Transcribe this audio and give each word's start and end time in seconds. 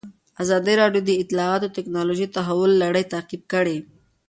ازادي 0.43 0.73
راډیو 0.81 1.01
د 1.05 1.11
اطلاعاتی 1.21 1.67
تکنالوژي 1.77 2.25
د 2.27 2.33
تحول 2.37 2.71
لړۍ 2.83 3.03
تعقیب 3.13 3.41
کړې. 3.53 3.77